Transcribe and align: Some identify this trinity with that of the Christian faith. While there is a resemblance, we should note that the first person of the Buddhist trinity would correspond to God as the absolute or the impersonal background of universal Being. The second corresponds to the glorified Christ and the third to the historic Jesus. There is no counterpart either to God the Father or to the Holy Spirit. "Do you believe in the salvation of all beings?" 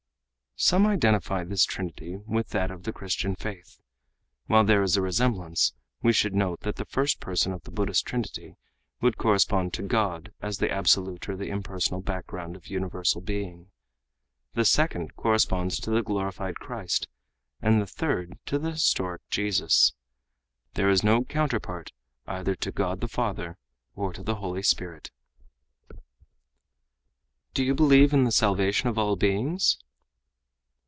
Some 0.63 0.85
identify 0.85 1.43
this 1.43 1.65
trinity 1.65 2.17
with 2.17 2.49
that 2.49 2.69
of 2.69 2.83
the 2.83 2.93
Christian 2.93 3.33
faith. 3.35 3.79
While 4.45 4.63
there 4.63 4.83
is 4.83 4.95
a 4.95 5.01
resemblance, 5.01 5.73
we 6.03 6.13
should 6.13 6.35
note 6.35 6.59
that 6.59 6.75
the 6.75 6.85
first 6.85 7.19
person 7.19 7.51
of 7.51 7.63
the 7.63 7.71
Buddhist 7.71 8.05
trinity 8.05 8.57
would 9.01 9.17
correspond 9.17 9.73
to 9.73 9.81
God 9.81 10.33
as 10.39 10.59
the 10.59 10.69
absolute 10.69 11.27
or 11.27 11.35
the 11.35 11.49
impersonal 11.49 11.99
background 12.01 12.55
of 12.55 12.67
universal 12.67 13.21
Being. 13.21 13.71
The 14.53 14.63
second 14.63 15.15
corresponds 15.15 15.79
to 15.79 15.89
the 15.89 16.03
glorified 16.03 16.57
Christ 16.59 17.07
and 17.59 17.81
the 17.81 17.87
third 17.87 18.37
to 18.45 18.59
the 18.59 18.73
historic 18.73 19.27
Jesus. 19.31 19.95
There 20.75 20.91
is 20.91 21.03
no 21.03 21.23
counterpart 21.23 21.91
either 22.27 22.53
to 22.57 22.71
God 22.71 23.01
the 23.01 23.07
Father 23.07 23.57
or 23.95 24.13
to 24.13 24.21
the 24.21 24.35
Holy 24.35 24.61
Spirit. 24.61 25.09
"Do 27.55 27.63
you 27.63 27.73
believe 27.73 28.13
in 28.13 28.25
the 28.25 28.31
salvation 28.31 28.89
of 28.89 28.99
all 28.99 29.15
beings?" 29.15 29.79